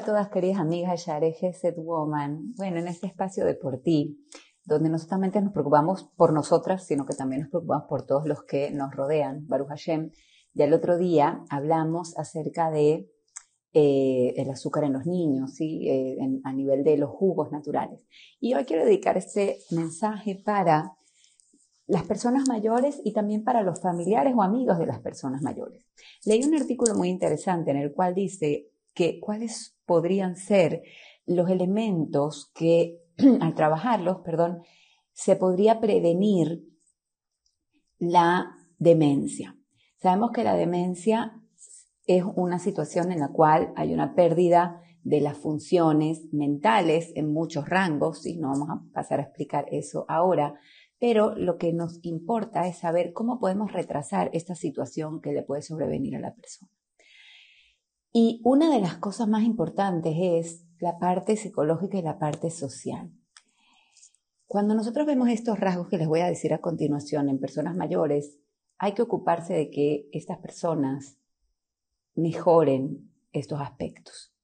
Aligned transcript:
a 0.00 0.02
todas, 0.02 0.28
queridas 0.30 0.58
amigas 0.58 1.04
de 1.04 1.52
Set 1.52 1.76
Woman. 1.76 2.54
Bueno, 2.56 2.78
en 2.78 2.88
este 2.88 3.06
espacio 3.06 3.44
de 3.44 3.54
por 3.54 3.82
ti, 3.82 4.26
donde 4.64 4.88
no 4.88 4.98
solamente 4.98 5.42
nos 5.42 5.52
preocupamos 5.52 6.10
por 6.16 6.32
nosotras, 6.32 6.86
sino 6.86 7.04
que 7.04 7.14
también 7.14 7.42
nos 7.42 7.50
preocupamos 7.50 7.84
por 7.86 8.06
todos 8.06 8.26
los 8.26 8.42
que 8.44 8.70
nos 8.70 8.94
rodean. 8.94 9.46
Baruch 9.46 9.68
Hashem, 9.68 10.10
ya 10.54 10.64
el 10.64 10.72
otro 10.72 10.96
día 10.96 11.44
hablamos 11.50 12.16
acerca 12.16 12.70
de 12.70 13.10
eh, 13.74 14.32
el 14.38 14.48
azúcar 14.48 14.84
en 14.84 14.94
los 14.94 15.04
niños, 15.04 15.52
¿sí? 15.52 15.86
Eh, 15.90 16.16
a 16.44 16.52
nivel 16.54 16.82
de 16.82 16.96
los 16.96 17.10
jugos 17.10 17.52
naturales. 17.52 18.00
Y 18.40 18.54
hoy 18.54 18.64
quiero 18.64 18.86
dedicar 18.86 19.18
este 19.18 19.58
mensaje 19.70 20.40
para 20.42 20.96
las 21.86 22.04
personas 22.04 22.48
mayores 22.48 23.02
y 23.04 23.12
también 23.12 23.44
para 23.44 23.62
los 23.62 23.82
familiares 23.82 24.32
o 24.34 24.42
amigos 24.42 24.78
de 24.78 24.86
las 24.86 25.00
personas 25.00 25.42
mayores. 25.42 25.84
Leí 26.24 26.42
un 26.42 26.54
artículo 26.54 26.94
muy 26.94 27.10
interesante 27.10 27.70
en 27.70 27.76
el 27.76 27.92
cual 27.92 28.14
dice 28.14 28.70
que 28.94 29.20
cuáles 29.20 29.76
podrían 29.90 30.36
ser 30.36 30.84
los 31.26 31.50
elementos 31.50 32.52
que 32.54 33.00
al 33.40 33.56
trabajarlos, 33.56 34.18
perdón, 34.18 34.62
se 35.12 35.34
podría 35.34 35.80
prevenir 35.80 36.62
la 37.98 38.56
demencia. 38.78 39.58
Sabemos 39.96 40.30
que 40.30 40.44
la 40.44 40.54
demencia 40.54 41.42
es 42.06 42.22
una 42.36 42.60
situación 42.60 43.10
en 43.10 43.18
la 43.18 43.32
cual 43.32 43.72
hay 43.74 43.92
una 43.92 44.14
pérdida 44.14 44.80
de 45.02 45.20
las 45.20 45.36
funciones 45.36 46.22
mentales 46.30 47.10
en 47.16 47.32
muchos 47.32 47.68
rangos, 47.68 48.24
y 48.26 48.36
no 48.36 48.50
vamos 48.50 48.68
a 48.70 48.82
pasar 48.92 49.18
a 49.18 49.24
explicar 49.24 49.66
eso 49.72 50.04
ahora, 50.06 50.54
pero 51.00 51.34
lo 51.34 51.58
que 51.58 51.72
nos 51.72 51.98
importa 52.04 52.68
es 52.68 52.78
saber 52.78 53.12
cómo 53.12 53.40
podemos 53.40 53.72
retrasar 53.72 54.30
esta 54.34 54.54
situación 54.54 55.20
que 55.20 55.32
le 55.32 55.42
puede 55.42 55.62
sobrevenir 55.62 56.14
a 56.14 56.20
la 56.20 56.32
persona. 56.32 56.70
Y 58.12 58.40
una 58.44 58.70
de 58.70 58.80
las 58.80 58.96
cosas 58.96 59.28
más 59.28 59.44
importantes 59.44 60.14
es 60.18 60.64
la 60.80 60.98
parte 60.98 61.36
psicológica 61.36 61.98
y 61.98 62.02
la 62.02 62.18
parte 62.18 62.50
social. 62.50 63.12
Cuando 64.46 64.74
nosotros 64.74 65.06
vemos 65.06 65.28
estos 65.28 65.60
rasgos 65.60 65.88
que 65.88 65.96
les 65.96 66.08
voy 66.08 66.20
a 66.20 66.26
decir 66.26 66.52
a 66.52 66.60
continuación 66.60 67.28
en 67.28 67.38
personas 67.38 67.76
mayores, 67.76 68.36
hay 68.78 68.94
que 68.94 69.02
ocuparse 69.02 69.52
de 69.52 69.70
que 69.70 70.08
estas 70.12 70.38
personas 70.38 71.18
mejoren 72.16 73.12
estos 73.32 73.60
aspectos. 73.60 74.34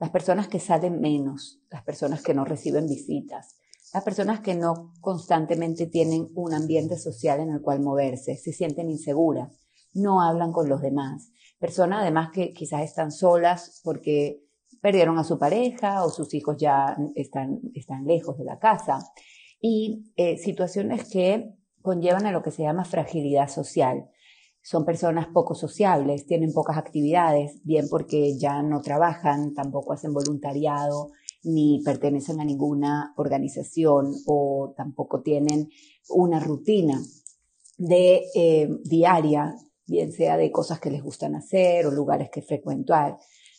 Las 0.00 0.10
personas 0.10 0.48
que 0.48 0.58
salen 0.58 1.00
menos, 1.00 1.60
las 1.70 1.84
personas 1.84 2.22
que 2.22 2.34
no 2.34 2.44
reciben 2.44 2.88
visitas, 2.88 3.58
las 3.94 4.02
personas 4.02 4.40
que 4.40 4.54
no 4.54 4.92
constantemente 5.00 5.86
tienen 5.86 6.28
un 6.34 6.52
ambiente 6.52 6.98
social 6.98 7.40
en 7.40 7.50
el 7.50 7.62
cual 7.62 7.80
moverse, 7.80 8.36
se 8.36 8.52
sienten 8.52 8.90
inseguras, 8.90 9.52
no 9.94 10.20
hablan 10.20 10.52
con 10.52 10.68
los 10.68 10.82
demás. 10.82 11.30
Personas 11.58 12.02
además 12.02 12.30
que 12.32 12.52
quizás 12.52 12.82
están 12.82 13.10
solas 13.10 13.80
porque 13.84 14.44
perdieron 14.80 15.18
a 15.18 15.24
su 15.24 15.38
pareja 15.38 16.04
o 16.04 16.10
sus 16.10 16.32
hijos 16.34 16.56
ya 16.58 16.96
están, 17.14 17.60
están 17.74 18.04
lejos 18.04 18.38
de 18.38 18.44
la 18.44 18.58
casa. 18.58 18.98
Y 19.60 20.12
eh, 20.16 20.38
situaciones 20.38 21.08
que 21.10 21.54
conllevan 21.82 22.26
a 22.26 22.32
lo 22.32 22.42
que 22.42 22.50
se 22.50 22.62
llama 22.62 22.84
fragilidad 22.84 23.48
social. 23.48 24.08
Son 24.62 24.84
personas 24.84 25.28
poco 25.28 25.54
sociables, 25.54 26.26
tienen 26.26 26.52
pocas 26.52 26.76
actividades, 26.76 27.60
bien 27.64 27.86
porque 27.88 28.36
ya 28.38 28.62
no 28.62 28.82
trabajan, 28.82 29.54
tampoco 29.54 29.92
hacen 29.92 30.12
voluntariado, 30.12 31.10
ni 31.42 31.80
pertenecen 31.84 32.40
a 32.40 32.44
ninguna 32.44 33.14
organización 33.16 34.12
o 34.26 34.74
tampoco 34.76 35.22
tienen 35.22 35.70
una 36.10 36.40
rutina 36.40 37.00
de 37.78 38.24
eh, 38.34 38.68
diaria, 38.84 39.54
bien 39.88 40.12
sea 40.12 40.36
de 40.36 40.52
cosas 40.52 40.80
que 40.80 40.90
les 40.90 41.02
gustan 41.02 41.34
hacer 41.34 41.86
o 41.86 41.90
lugares 41.90 42.30
que 42.30 42.42
frecuentar. 42.42 43.16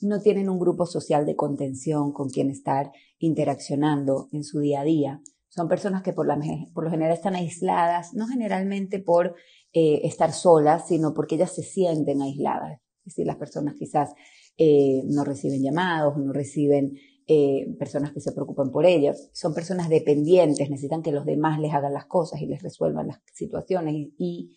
No 0.00 0.20
tienen 0.20 0.48
un 0.48 0.58
grupo 0.58 0.86
social 0.86 1.26
de 1.26 1.36
contención 1.36 2.12
con 2.12 2.28
quien 2.28 2.50
estar 2.50 2.90
interaccionando 3.18 4.28
en 4.32 4.44
su 4.44 4.60
día 4.60 4.80
a 4.80 4.84
día. 4.84 5.20
Son 5.48 5.68
personas 5.68 6.02
que 6.02 6.12
por, 6.12 6.26
lo 6.26 6.90
general 6.90 7.12
están 7.12 7.34
aisladas, 7.34 8.14
no 8.14 8.26
generalmente 8.26 9.00
por 9.00 9.34
eh, 9.72 10.00
estar 10.04 10.32
solas, 10.32 10.88
sino 10.88 11.12
porque 11.12 11.34
ellas 11.34 11.54
se 11.54 11.62
sienten 11.62 12.22
aisladas. 12.22 12.80
Es 13.04 13.14
decir, 13.14 13.26
las 13.26 13.36
personas 13.36 13.74
quizás 13.78 14.14
eh, 14.56 15.02
no 15.06 15.24
reciben 15.24 15.62
llamados, 15.62 16.16
no 16.16 16.32
reciben 16.32 16.94
eh, 17.26 17.66
personas 17.78 18.12
que 18.12 18.20
se 18.20 18.32
preocupan 18.32 18.70
por 18.70 18.84
ellas, 18.84 19.30
son 19.32 19.54
personas 19.54 19.88
dependientes, 19.88 20.68
necesitan 20.68 21.02
que 21.02 21.12
los 21.12 21.24
demás 21.24 21.60
les 21.60 21.72
hagan 21.72 21.92
las 21.92 22.06
cosas 22.06 22.40
y 22.42 22.46
les 22.46 22.62
resuelvan 22.62 23.06
las 23.06 23.20
situaciones 23.32 23.94
y, 24.18 24.56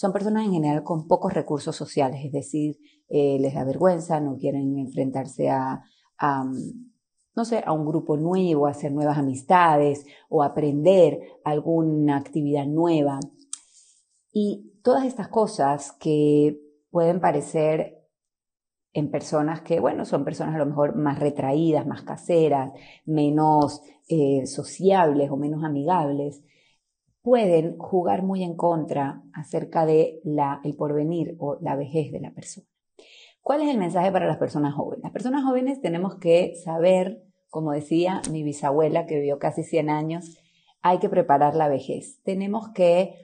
son 0.00 0.14
personas 0.14 0.46
en 0.46 0.52
general 0.52 0.82
con 0.82 1.06
pocos 1.06 1.34
recursos 1.34 1.76
sociales, 1.76 2.24
es 2.24 2.32
decir, 2.32 2.78
eh, 3.10 3.36
les 3.38 3.52
da 3.52 3.64
vergüenza, 3.64 4.18
no 4.18 4.38
quieren 4.38 4.78
enfrentarse 4.78 5.50
a, 5.50 5.82
no 7.36 7.44
sé, 7.44 7.62
a 7.66 7.72
un 7.72 7.84
grupo 7.84 8.16
nuevo, 8.16 8.66
hacer 8.66 8.92
nuevas 8.92 9.18
amistades 9.18 10.06
o 10.30 10.42
aprender 10.42 11.20
alguna 11.44 12.16
actividad 12.16 12.64
nueva. 12.64 13.20
Y 14.32 14.72
todas 14.82 15.04
estas 15.04 15.28
cosas 15.28 15.92
que 16.00 16.58
pueden 16.90 17.20
parecer 17.20 17.98
en 18.94 19.10
personas 19.10 19.60
que, 19.60 19.80
bueno, 19.80 20.06
son 20.06 20.24
personas 20.24 20.54
a 20.54 20.58
lo 20.60 20.64
mejor 20.64 20.96
más 20.96 21.18
retraídas, 21.18 21.86
más 21.86 22.04
caseras, 22.04 22.72
menos 23.04 23.82
eh, 24.08 24.46
sociables 24.46 25.30
o 25.30 25.36
menos 25.36 25.62
amigables, 25.62 26.42
pueden 27.22 27.76
jugar 27.78 28.22
muy 28.22 28.42
en 28.42 28.56
contra 28.56 29.22
acerca 29.32 29.86
de 29.86 30.20
la, 30.24 30.60
el 30.64 30.74
porvenir 30.74 31.36
o 31.38 31.58
la 31.60 31.76
vejez 31.76 32.12
de 32.12 32.20
la 32.20 32.32
persona. 32.32 32.66
¿Cuál 33.42 33.62
es 33.62 33.68
el 33.68 33.78
mensaje 33.78 34.12
para 34.12 34.26
las 34.26 34.36
personas 34.36 34.74
jóvenes? 34.74 35.02
Las 35.02 35.12
personas 35.12 35.44
jóvenes 35.44 35.80
tenemos 35.80 36.16
que 36.16 36.54
saber, 36.56 37.22
como 37.48 37.72
decía 37.72 38.20
mi 38.30 38.42
bisabuela 38.42 39.06
que 39.06 39.16
vivió 39.16 39.38
casi 39.38 39.62
100 39.62 39.90
años, 39.90 40.38
hay 40.82 40.98
que 40.98 41.08
preparar 41.08 41.54
la 41.54 41.68
vejez. 41.68 42.20
Tenemos 42.22 42.70
que 42.74 43.14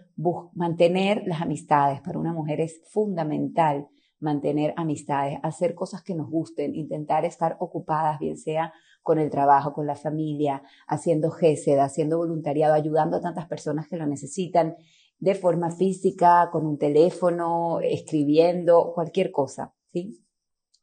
mantener 0.55 1.23
las 1.27 1.43
amistades. 1.43 2.01
Para 2.01 2.19
una 2.19 2.33
mujer 2.33 2.61
es 2.61 2.81
fundamental 2.91 3.89
mantener 4.27 4.75
amistades, 4.77 5.39
hacer 5.43 5.75
cosas 5.75 6.03
que 6.03 6.15
nos 6.15 6.29
gusten, 6.29 6.75
intentar 6.75 7.25
estar 7.25 7.57
ocupadas, 7.61 8.19
bien 8.19 8.37
sea 8.37 8.73
con 9.03 9.21
el 9.21 9.31
trabajo, 9.31 9.73
con 9.73 9.87
la 9.87 9.95
familia, 9.95 10.63
haciendo 10.89 11.31
GESED, 11.31 11.79
haciendo 11.79 12.19
voluntariado, 12.19 12.75
ayudando 12.75 13.17
a 13.17 13.21
tantas 13.21 13.47
personas 13.47 13.87
que 13.89 13.97
lo 13.97 14.07
necesitan 14.07 14.75
de 15.19 15.35
forma 15.35 15.71
física, 15.71 16.51
con 16.51 16.67
un 16.67 16.77
teléfono, 16.77 17.79
escribiendo, 17.81 18.93
cualquier 18.95 19.31
cosa, 19.31 19.73
¿sí? 19.93 20.21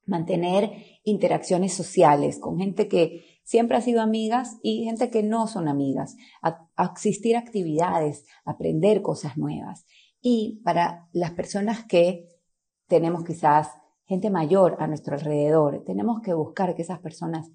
Mantener 0.05 0.71
interacciones 1.03 1.73
sociales 1.73 2.39
con 2.39 2.57
gente 2.57 2.87
que 2.87 3.25
siempre 3.43 3.77
ha 3.77 3.81
sido 3.81 4.01
amigas 4.01 4.57
y 4.63 4.85
gente 4.85 5.09
que 5.09 5.21
no 5.21 5.47
son 5.47 5.67
amigas, 5.67 6.15
asistir 6.75 7.35
a 7.35 7.39
actividades, 7.39 8.25
aprender 8.45 9.01
cosas 9.01 9.37
nuevas. 9.37 9.85
Y 10.21 10.61
para 10.63 11.09
las 11.11 11.31
personas 11.31 11.83
que 11.83 12.32
tenemos 12.93 13.23
quizás 13.23 13.69
gente 14.05 14.29
mayor 14.29 14.77
a 14.77 14.85
nuestro 14.85 15.15
alrededor. 15.15 15.83
Tenemos 15.83 16.21
que 16.21 16.35
buscar 16.35 16.75
que 16.75 16.83
esas 16.83 16.99
personas 16.99 17.49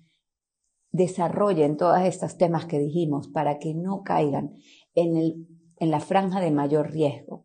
desarrollen 0.90 1.76
todos 1.76 2.00
estos 2.00 2.36
temas 2.36 2.66
que 2.66 2.80
dijimos 2.80 3.28
para 3.28 3.60
que 3.60 3.72
no 3.72 4.02
caigan 4.02 4.56
en, 4.96 5.46
la 5.78 6.00
franja 6.00 6.40
de 6.40 6.50
mayor 6.50 6.90
riesgo. 6.90 7.44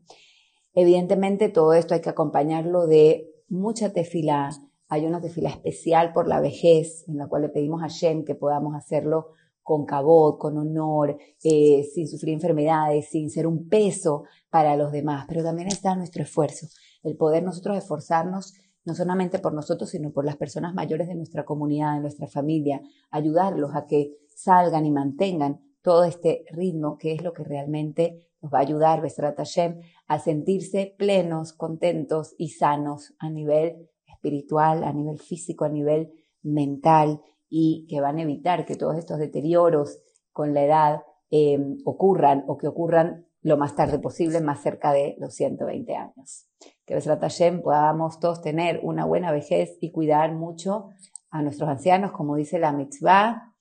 Evidentemente 0.74 1.50
todo 1.50 1.74
esto 1.74 1.94
hay 1.94 2.02
que 2.02 2.10
acompañarlo 2.10 2.88
de 2.88 3.30
mucha 3.48 3.94
tefila. 3.94 4.50
Hay 4.88 5.06
una 5.06 5.22
tefila 5.22 5.50
especial 5.50 6.14
por 6.14 6.28
la 6.28 6.42
vejez 6.42 7.08
en 7.08 7.18
la 7.18 7.28
cual 7.28 7.44
le 7.44 7.50
pedimos 7.50 7.84
a 7.84 7.90
Shem 7.90 8.26
que 8.26 8.34
podamos 8.34 8.74
hacerlo 8.76 9.34
con 9.62 9.86
cabot, 9.86 10.40
con 10.40 10.58
honor, 10.58 11.16
eh, 11.44 11.84
sin 11.94 12.08
sufrir 12.08 12.34
enfermedades, 12.34 13.10
sin 13.12 13.30
ser 13.30 13.46
un 13.46 13.70
peso 13.70 14.24
para 14.50 14.76
los 14.78 14.92
demás. 14.92 15.26
Pero 15.30 15.44
también 15.44 15.68
está 15.68 15.96
nuestro 15.96 16.24
esfuerzo 16.24 16.66
el 17.04 17.16
poder 17.18 17.44
nosotros 17.44 17.78
esforzarnos 17.78 18.54
no 18.86 18.96
solamente 18.96 19.40
por 19.40 19.54
nosotros, 19.54 19.90
sino 19.90 20.12
por 20.12 20.26
las 20.26 20.38
personas 20.38 20.74
mayores 20.74 21.08
de 21.08 21.16
nuestra 21.16 21.46
comunidad, 21.46 21.96
de 21.96 22.02
nuestra 22.02 22.28
familia, 22.28 22.82
ayudarlos 23.12 23.76
a 23.76 23.86
que 23.86 24.18
salgan 24.36 24.86
y 24.86 24.92
mantengan 24.92 25.62
todo 25.82 26.04
este 26.04 26.46
ritmo 26.52 26.98
que 26.98 27.14
es 27.14 27.24
lo 27.24 27.34
que 27.34 27.44
realmente 27.44 28.28
nos 28.42 28.54
va 28.54 28.60
a 28.60 28.62
ayudar, 28.62 29.02
Besrat 29.02 29.38
Hashem, 29.38 29.80
a 30.08 30.20
sentirse 30.20 30.96
plenos, 30.98 31.54
contentos 31.54 32.36
y 32.38 32.50
sanos 32.50 33.14
a 33.20 33.30
nivel 33.30 33.90
espiritual, 34.06 34.84
a 34.84 34.92
nivel 34.92 35.20
físico, 35.20 35.66
a 35.66 35.70
nivel 35.70 36.12
mental 36.42 37.22
y 37.50 37.86
que 37.88 38.02
van 38.02 38.18
a 38.18 38.24
evitar 38.24 38.66
que 38.66 38.76
todos 38.76 38.98
estos 38.98 39.18
deterioros 39.18 40.00
con 40.32 40.54
la 40.54 40.66
edad 40.66 41.04
eh, 41.32 41.58
ocurran 41.86 42.44
o 42.48 42.58
que 42.58 42.68
ocurran 42.68 43.28
lo 43.42 43.58
más 43.58 43.76
tarde 43.76 44.00
posible, 44.00 44.42
más 44.42 44.62
cerca 44.62 44.92
de 44.92 45.16
los 45.20 45.34
120 45.36 45.96
años 45.96 46.48
que 46.86 46.96
Besrat 46.96 47.24
podamos 47.62 48.20
todos 48.20 48.42
tener 48.42 48.80
una 48.84 49.06
buena 49.06 49.32
vejez 49.32 49.78
y 49.80 49.92
cuidar 49.92 50.34
mucho 50.34 50.90
a 51.30 51.42
nuestros 51.42 51.70
ancianos, 51.70 52.12
como 52.12 52.36
dice 52.36 52.60
la 52.60 52.74
mitzvah, 52.74 53.54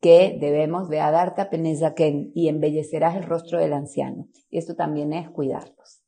que 0.00 0.38
debemos 0.40 0.88
de 0.88 1.00
adarta 1.00 1.50
penezaken 1.50 2.30
y 2.34 2.48
embellecerás 2.48 3.16
el 3.16 3.24
rostro 3.24 3.58
del 3.58 3.72
anciano. 3.72 4.28
Y 4.48 4.58
esto 4.58 4.76
también 4.76 5.12
es 5.12 5.28
cuidarlos. 5.28 6.02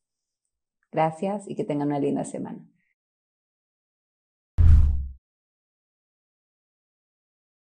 Gracias 0.92 1.48
y 1.48 1.56
que 1.56 1.64
tengan 1.64 1.88
una 1.88 1.98
linda 2.00 2.24
semana. 2.24 2.64